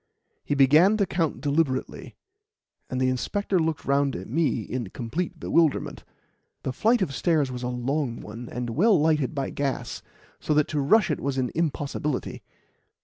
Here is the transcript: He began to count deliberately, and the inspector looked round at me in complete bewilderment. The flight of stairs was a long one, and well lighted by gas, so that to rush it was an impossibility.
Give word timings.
He 0.43 0.55
began 0.55 0.97
to 0.97 1.05
count 1.05 1.41
deliberately, 1.41 2.15
and 2.89 2.99
the 2.99 3.07
inspector 3.07 3.59
looked 3.59 3.85
round 3.85 4.15
at 4.15 4.27
me 4.27 4.61
in 4.63 4.89
complete 4.89 5.39
bewilderment. 5.39 6.03
The 6.63 6.73
flight 6.73 7.03
of 7.03 7.13
stairs 7.13 7.51
was 7.51 7.61
a 7.61 7.67
long 7.67 8.19
one, 8.19 8.49
and 8.51 8.71
well 8.71 8.99
lighted 8.99 9.35
by 9.35 9.51
gas, 9.51 10.01
so 10.39 10.55
that 10.55 10.67
to 10.69 10.81
rush 10.81 11.11
it 11.11 11.19
was 11.21 11.37
an 11.37 11.51
impossibility. 11.53 12.41